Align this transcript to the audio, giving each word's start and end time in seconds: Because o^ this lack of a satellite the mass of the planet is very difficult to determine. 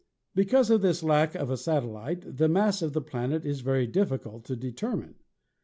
Because 0.33 0.71
o^ 0.71 0.81
this 0.81 1.03
lack 1.03 1.35
of 1.35 1.51
a 1.51 1.57
satellite 1.57 2.37
the 2.37 2.47
mass 2.49 2.81
of 2.81 2.93
the 2.93 3.03
planet 3.03 3.45
is 3.45 3.61
very 3.61 3.85
difficult 3.85 4.43
to 4.45 4.55
determine. 4.55 5.13